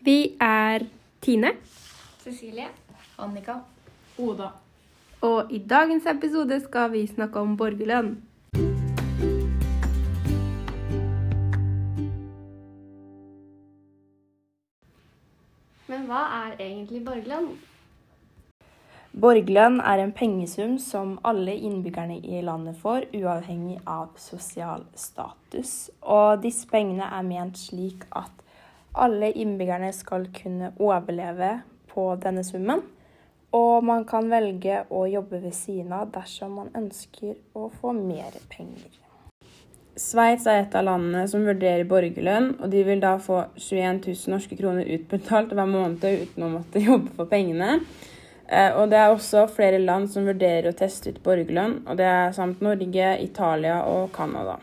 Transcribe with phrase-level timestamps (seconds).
[0.00, 0.84] Vi er
[1.20, 1.50] Tine,
[2.22, 2.68] Cecilie.
[3.18, 3.52] Annika.
[4.18, 4.48] Oda.
[5.20, 8.12] og i dagens episode skal vi snakke om borgerlønn.
[15.88, 17.50] Men hva er egentlig borgerlønn?
[19.18, 25.90] Borgerlønn er en pengesum som alle innbyggerne i landet får, uavhengig av sosial status.
[26.02, 28.30] Og disse pengene er ment slik at
[28.98, 31.58] alle innbyggerne skal kunne overleve
[31.92, 32.82] på denne summen.
[33.56, 38.36] Og man kan velge å jobbe ved siden av dersom man ønsker å få mer
[38.52, 38.90] penger.
[39.98, 44.34] Sveits er et av landene som vurderer borgerlønn, og de vil da få 21 000
[44.34, 47.80] norske kroner utbetalt hver måned uten å måtte jobbe for pengene.
[48.46, 52.06] Eh, Og det er også flere land som vurderer å teste ut borgerlønn, og det
[52.06, 54.58] er samt Norge, Italia og Canada.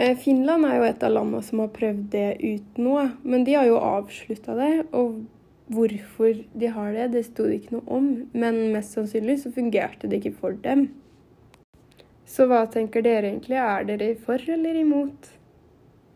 [0.00, 3.58] Eh, Finland er jo et av landene som har prøvd det ut nå, men de
[3.58, 4.72] har jo avslutta det.
[4.96, 5.26] Og
[5.70, 10.08] hvorfor de har det, det sto det ikke noe om, men mest sannsynlig så fungerte
[10.08, 10.86] det ikke for dem.
[12.24, 13.60] Så hva tenker dere egentlig?
[13.60, 15.34] Er dere for eller imot?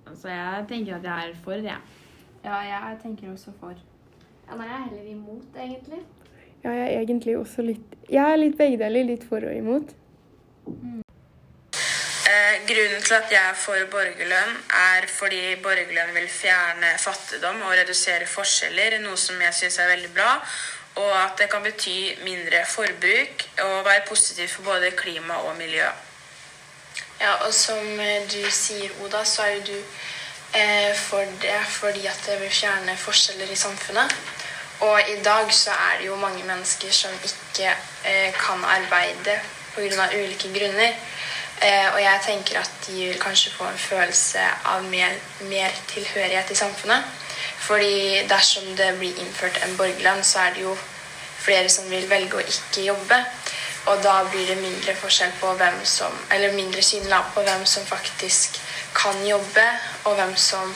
[0.08, 2.00] Altså, jeg tenker at jeg er for, jeg.
[2.44, 3.76] Ja, jeg tenker også for.
[4.48, 6.04] Ja, nei, jeg er heller imot, egentlig.
[6.64, 9.04] Ja, jeg er egentlig også litt Jeg er litt begge deler.
[9.12, 9.92] Litt for og imot.
[10.72, 11.03] Eh,
[12.68, 18.98] grunnen til at jeg for borgerlønn, er fordi borgerlønn vil fjerne fattigdom og redusere forskjeller,
[19.04, 20.30] noe som jeg syns er veldig bra.
[20.94, 25.88] Og at det kan bety mindre forbruk og være positivt for både klima og miljø.
[27.20, 32.06] Ja, og som eh, du sier, Oda, så er jo du eh, for det fordi
[32.06, 34.14] at det vil fjerne forskjeller i samfunnet.
[34.80, 37.70] Og i dag så er det jo mange mennesker som ikke
[38.04, 39.38] eh, kan arbeide
[39.74, 40.08] pga.
[40.14, 40.92] ulike grunner.
[41.62, 45.14] Eh, og jeg tenker at de vil kanskje få en følelse av mer,
[45.50, 47.04] mer tilhørighet i samfunnet.
[47.66, 50.74] Fordi dersom det blir innført en borgerlønn, så er det jo
[51.44, 53.20] flere som vil velge å ikke jobbe.
[53.86, 57.84] Og da blir det mindre forskjell på hvem som Eller mindre synlig på hvem som
[57.86, 58.60] faktisk
[58.94, 59.64] kan jobbe,
[60.04, 60.74] og hvem som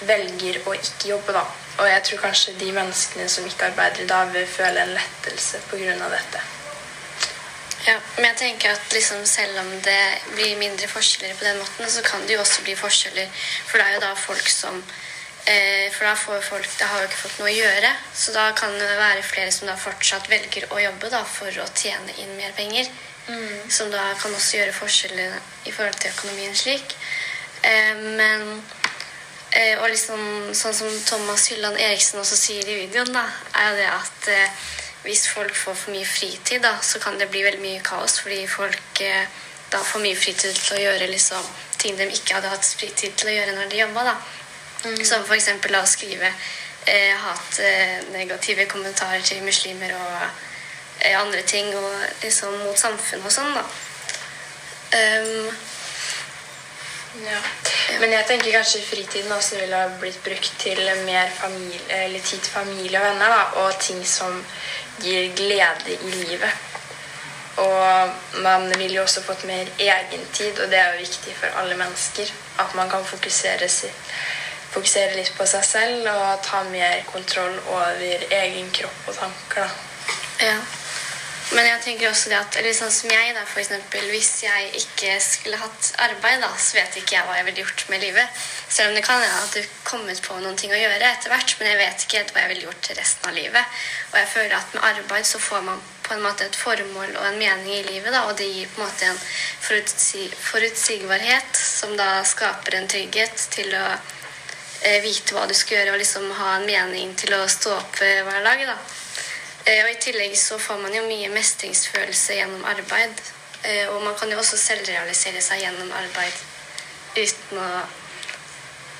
[0.00, 1.44] velger å ikke jobbe, da.
[1.78, 5.60] Og jeg tror kanskje de menneskene som ikke arbeider i dag, vil føle en lettelse
[5.70, 5.96] pga.
[6.08, 6.55] dette.
[7.86, 10.00] Ja, men jeg tenker at liksom selv om det
[10.34, 13.28] blir mindre forskjeller på den måten, så kan det jo også bli forskjeller.
[13.68, 14.80] For det er jo da folk som
[15.46, 17.92] eh, For da får folk Da har jo ikke folk noe å gjøre.
[18.14, 21.68] Så da kan det være flere som da fortsatt velger å jobbe da for å
[21.78, 22.90] tjene inn mer penger.
[23.70, 26.96] Som da kan også gjøre forskjeller i forhold til økonomien slik.
[27.62, 28.62] Eh, men
[29.50, 33.24] eh, Og liksom sånn som Thomas Hylland Eriksen også sier i videoen, da,
[33.54, 34.66] er jo det at eh,
[35.06, 38.18] hvis folk får for mye fritid, da, så kan det bli veldig mye kaos.
[38.22, 39.26] Fordi folk eh,
[39.72, 41.46] da får mye fritid til å gjøre liksom,
[41.80, 44.10] ting de ikke hadde hatt fritid til å gjøre når de jobba.
[44.10, 44.16] da.
[45.06, 45.48] Som f.eks.
[45.50, 50.18] å skrive eh, hat, eh, negative kommentarer til muslimer og
[51.00, 51.90] eh, andre ting og
[52.22, 53.54] liksom mot samfunnet og sånn.
[53.56, 53.64] da.
[54.96, 55.48] Um,
[57.24, 57.40] Ja.
[58.00, 62.52] Men jeg tenker kanskje fritiden også ville ha blitt brukt til mer familie, tid til
[62.52, 63.34] familie og venner.
[63.34, 64.40] Da, og ting som
[65.02, 66.50] gir glede i livet.
[67.56, 68.10] Og
[68.44, 72.32] man ville jo også fått mer egentid, og det er jo viktig for alle mennesker.
[72.58, 73.68] At man kan fokusere,
[74.74, 79.62] fokusere litt på seg selv og ta mer kontroll over egen kropp og tanker.
[79.64, 79.70] da.
[80.46, 80.58] Ja.
[81.54, 84.70] Men jeg tenker også det at eller sånn som jeg da, for eksempel, Hvis jeg
[84.80, 88.40] ikke skulle hatt arbeid, da, så vet ikke jeg hva jeg ville gjort med livet.
[88.68, 91.54] Selv om det kan hende at det kommet på noen ting å gjøre etter hvert,
[91.60, 93.78] men jeg vet ikke helt hva jeg ville gjort resten av livet.
[94.10, 97.30] Og jeg føler at med arbeid så får man på en måte et formål og
[97.30, 99.22] en mening i livet, da, og det gir på en måte en
[99.68, 105.94] forutsi forutsigbarhet som da skaper en trygghet til å eh, vite hva du skal gjøre,
[105.94, 108.70] og liksom ha en mening til å stå opp hver dag.
[108.74, 108.78] da.
[109.66, 113.20] Eh, Og I tillegg så får man jo mye mestringsfølelse gjennom arbeid.
[113.64, 116.32] Eh, Og man kan jo også selvrealisere seg gjennom arbeid
[117.16, 117.68] uten å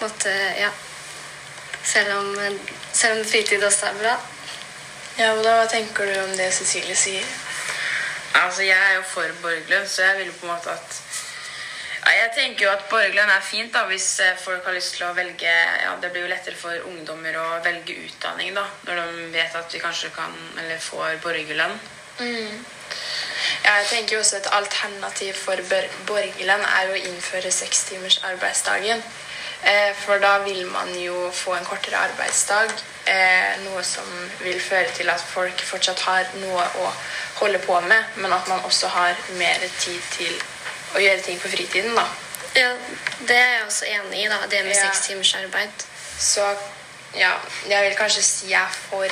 [0.00, 0.70] måtte Ja.
[1.86, 2.58] Selv om,
[2.92, 4.14] selv om fritid også er bra.
[5.18, 7.24] Ja, Oda, Hva tenker du om det Cecilie sier?
[8.34, 10.98] Altså, Jeg er jo for borgerlønn, så jeg vil på en måte at
[12.26, 15.12] Jeg tenker jo at borgerlønn er fint da, hvis eh, folk har lyst til å
[15.14, 19.54] velge ja, Det blir jo lettere for ungdommer å velge utdanning da, når de vet
[19.54, 21.76] at de kanskje kan eller får borgerlønn.
[22.18, 25.62] Ja, jeg tenker jo også Et alternativ for
[26.08, 29.06] borgerlønn er jo å innføre seks timers arbeidsdagen.
[29.62, 32.74] Eh, for da vil man jo få en kortere arbeidsdag.
[33.06, 34.10] Eh, noe som
[34.42, 36.90] vil føre til at folk fortsatt har noe å
[37.38, 40.34] holde på med, men at man også har mer tid til
[40.96, 41.94] å gjøre ting på fritiden.
[41.94, 42.06] da.
[42.56, 42.72] Ja,
[43.28, 44.82] Det er jeg også enig i, da, det med Ja.
[44.86, 45.70] seks timers arbeid.
[46.18, 46.56] Så
[47.16, 47.32] Ja,
[47.68, 49.06] jeg vil kanskje si jeg er for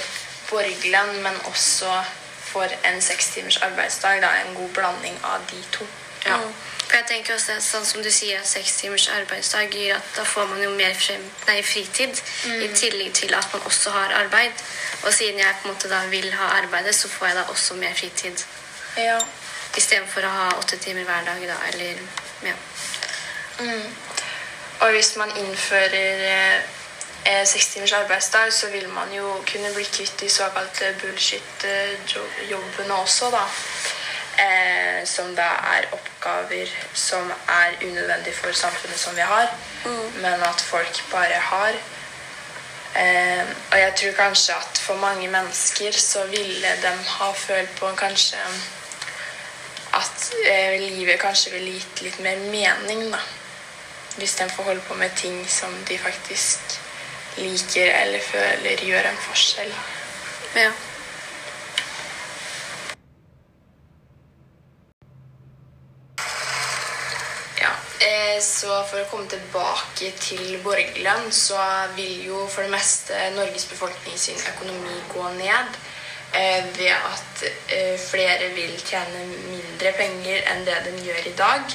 [0.50, 2.04] borgerlønn, men også
[2.52, 4.20] for en seks timers arbeidsdag.
[4.22, 5.86] Da, en god blanding av de to.
[6.26, 6.36] Ja.
[6.36, 6.54] Mm.
[6.88, 10.22] For jeg tenker også sånn som du sier, at seks timers arbeidsdag gir at da
[10.24, 12.20] får man jo mer frem, nei, fritid.
[12.44, 14.52] I tillegg til at man også har arbeid.
[15.02, 17.74] Og siden jeg på en måte da vil ha arbeidet, så får jeg da også
[17.74, 18.44] mer fritid.
[18.96, 19.18] ja.
[19.76, 21.58] Istedenfor å ha åtte timer hver dag, da.
[21.72, 21.98] Eller
[22.46, 22.54] ja.
[24.80, 26.22] Og hvis man innfører
[27.24, 32.94] seks eh, seks timers arbeidsdag, så vil man jo kunne bli kvitt de såkalte bullshit-jobbene
[32.94, 33.44] også, da.
[34.44, 35.46] Eh, som da
[35.76, 39.52] er oppgaver som er unødvendige for samfunnet som vi har,
[40.20, 41.78] men at folk bare har.
[42.96, 47.90] Eh, og jeg tror kanskje at for mange mennesker så ville de ha følt på
[47.98, 48.36] kanskje
[49.98, 53.20] at eh, livet kanskje ville gitt litt mer mening, da.
[54.16, 56.78] Hvis de får holde på med ting som de faktisk
[57.36, 59.72] liker eller føler gjør en forskjell.
[60.54, 60.72] ja.
[67.60, 67.72] Ja,
[68.06, 71.58] eh, Så for å komme tilbake til borgerlønn, så
[71.96, 75.78] vil jo for det meste Norges befolkning sin økonomi gå ned.
[76.34, 81.74] Eh, ved at eh, flere vil tjene mindre penger enn det de gjør i dag.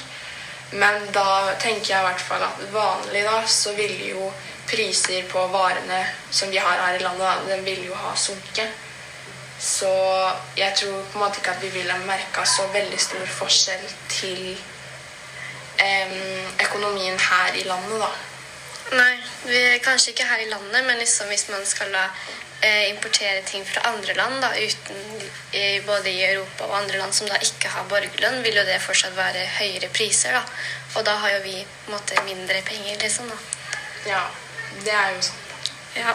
[0.72, 4.26] Men da tenker jeg i hvert fall at vanlig da, så vil jo
[4.68, 8.68] priser på varene som vi har her i landet, den vil jo ha sunket.
[9.60, 9.88] Så
[10.56, 14.44] jeg tror på en måte ikke at vi ville merka så veldig stor forskjell til
[15.80, 16.14] eh,
[16.66, 18.12] økonomien her i landet, da.
[19.00, 19.16] Nei,
[19.48, 22.04] vi, kanskje ikke her i landet, men liksom hvis man skal da
[22.62, 25.28] importere ting fra andre land, da, uten,
[25.86, 29.16] både i Europa og andre land som da ikke har borgerlønn, vil jo det fortsatt
[29.16, 30.36] være høyere priser.
[30.36, 30.42] da.
[30.94, 33.30] Og da har jo vi på en måte mindre penger, liksom.
[33.30, 33.38] da.
[34.06, 34.24] Ja,
[34.84, 35.46] det er jo sånn.
[35.96, 36.14] Ja.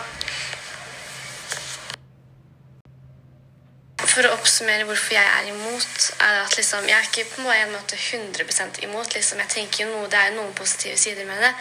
[4.16, 7.74] For å oppsummere hvorfor jeg er imot, er at liksom, jeg er ikke på en
[7.74, 9.12] måte 100% imot.
[9.12, 9.42] Liksom.
[9.44, 11.52] Jeg tenker jo noe, Det er noen positive sider med det,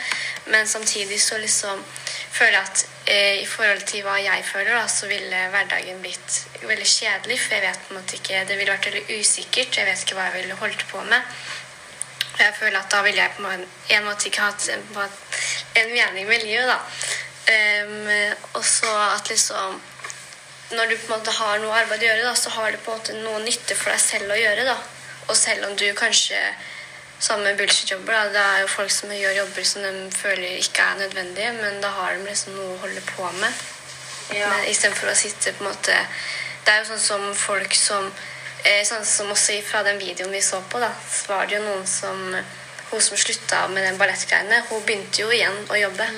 [0.55, 1.83] men samtidig så liksom
[2.35, 6.39] føler jeg at eh, i forhold til hva jeg føler, da, så ville hverdagen blitt
[6.63, 7.41] veldig kjedelig.
[7.43, 9.79] For jeg vet på en måte ikke Det ville vært veldig usikkert.
[9.81, 11.35] Jeg vet ikke hva jeg ville holdt på med.
[12.35, 13.51] Og jeg føler at da ville jeg på
[13.99, 14.87] en måte ikke hatt en-
[15.83, 16.79] en mening med livet, da.
[17.45, 18.09] Um,
[18.55, 19.81] og så at liksom
[20.75, 22.93] Når du på en måte har noe arbeid å gjøre, da, så har du på
[22.93, 24.65] en måte noe nytte for deg selv å gjøre.
[24.69, 24.79] da.
[25.29, 26.41] Og selv om du kanskje
[27.25, 28.33] Samme bullshit-jobber.
[28.35, 31.89] Det er jo folk som gjør jobber som de føler ikke er nødvendige, men da
[31.95, 33.63] har de liksom noe å holde på med.
[34.35, 34.51] Ja.
[34.51, 35.97] Men Istedenfor å sitte på en måte
[36.65, 38.07] Det er jo sånn som folk som
[38.65, 41.67] eh, Sånn som også fra den videoen vi så på, da, så var det jo
[41.67, 42.23] noen som
[42.91, 46.09] Hun som slutta med den ballettgreiene, hun begynte jo igjen å jobbe.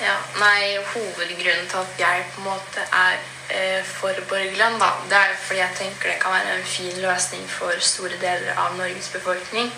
[0.00, 3.18] Ja, nei, Hovedgrunnen til at jeg på en måte er
[3.52, 7.44] eh, for Borgland, da, det er fordi jeg tenker det kan være en fin løsning
[7.50, 9.68] for store deler av Norges befolkning.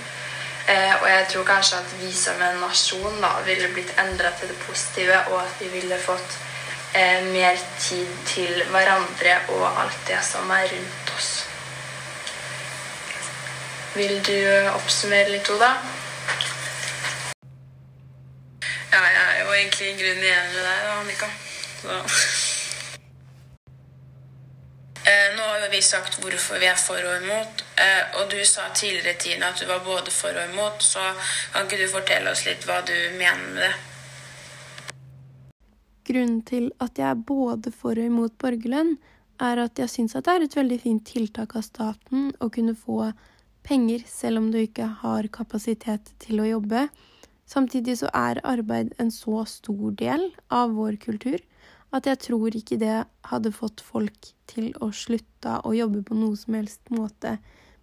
[0.69, 4.49] Eh, og jeg tror kanskje at vi som en nasjon da, ville blitt endra til
[4.49, 6.39] det positive, og at vi ville fått
[6.95, 11.33] eh, mer tid til hverandre og alt det som er rundt oss.
[13.95, 14.39] Vil du
[14.73, 15.75] oppsummere litt, Oda?
[18.95, 21.29] Ja, jeg er jo egentlig i grunnen enig med deg, da, Annika.
[21.81, 21.97] Så.
[25.05, 28.71] Eh, nå har vi sagt hvorfor vi er for og imot, eh, og du sa
[28.75, 31.03] tidligere i tiden at du var både for og imot, så
[31.53, 33.75] kan ikke du fortelle oss litt hva du mener med det?
[36.09, 38.97] Grunnen til at jeg er både for og imot borgerlønn,
[39.45, 43.13] er at jeg syns det er et veldig fint tiltak av staten å kunne få
[43.65, 46.89] penger selv om du ikke har kapasitet til å jobbe.
[47.47, 51.41] Samtidig så er arbeid en så stor del av vår kultur
[51.95, 52.95] at jeg tror ikke det
[53.31, 57.37] hadde fått folk til å slutte å jobbe på noe som helst måte,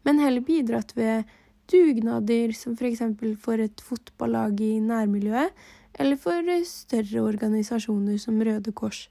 [0.04, 1.30] men heller bidratt ved
[1.72, 3.04] dugnader som f.eks.
[3.20, 5.56] For, for et fotballag i nærmiljøet,
[6.02, 9.06] eller for større organisasjoner som Røde Kors.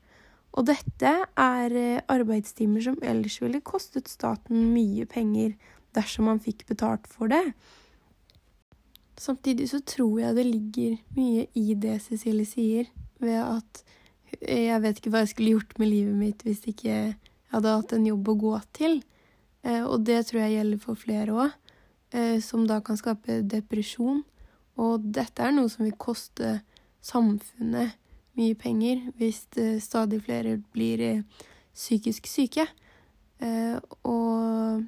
[0.57, 5.55] Og dette er eh, arbeidstimer som ellers ville kostet staten mye penger
[5.95, 7.45] dersom man fikk betalt for det.
[9.21, 12.89] Samtidig så tror jeg det ligger mye i det Cecilie sier,
[13.21, 13.83] ved at
[14.41, 17.15] jeg vet ikke hva jeg skulle gjort med livet mitt hvis ikke jeg
[17.53, 19.01] hadde hatt en jobb å gå til.
[19.67, 21.57] Eh, Og det tror jeg gjelder for flere òg,
[22.43, 24.25] som da kan skape depresjon.
[24.81, 26.57] Og dette er noe som vil koste
[27.05, 27.93] samfunnet
[28.39, 31.23] mye penger hvis eh, stadig flere blir eh,
[31.75, 32.67] psykisk syke.
[33.41, 34.85] Eh, Og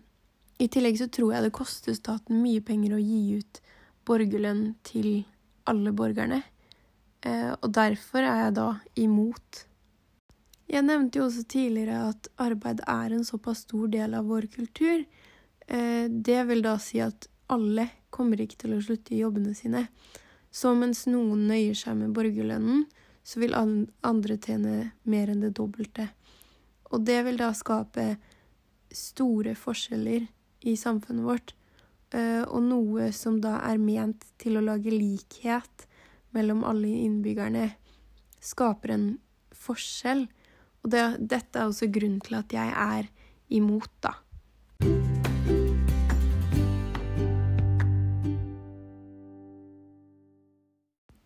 [0.63, 3.61] i tillegg så tror jeg det koster staten mye penger å gi ut
[4.09, 5.25] borgerlønn til
[5.69, 6.43] alle borgerne.
[7.23, 8.69] Eh, og derfor er jeg da
[8.99, 9.67] imot.
[10.73, 15.05] Jeg nevnte jo også tidligere at arbeid er en såpass stor del av vår kultur.
[15.69, 19.87] Eh, det vil da si at alle kommer ikke til å slutte i jobbene sine.
[20.53, 22.85] Så mens noen nøyer seg med borgerlønnen,
[23.25, 26.09] så vil andre tjene mer enn det dobbelte.
[26.93, 28.17] Og det vil da skape
[28.93, 30.27] store forskjeller
[30.69, 31.55] i samfunnet vårt,
[32.19, 35.87] og noe som da er ment til å lage likhet
[36.37, 37.71] mellom alle innbyggerne,
[38.43, 39.07] skaper en
[39.57, 40.27] forskjell.
[40.83, 43.09] Og det, dette er også grunnen til at jeg er
[43.53, 44.17] imot, da.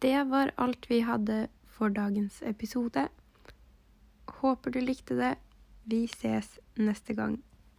[0.07, 3.09] Det var alt vi hadde for dagens episode.
[4.40, 5.35] Håper du likte det.
[5.88, 7.40] Vi ses neste gang.